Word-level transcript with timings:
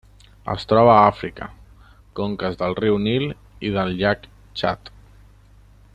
Es 0.53 0.63
troba 0.69 0.93
a 0.93 1.01
Àfrica: 1.09 1.47
conques 2.21 2.57
del 2.63 2.75
riu 2.81 2.99
Nil 3.05 3.29
i 3.69 3.73
del 3.79 3.95
llac 4.01 4.29
Txad. 4.33 4.95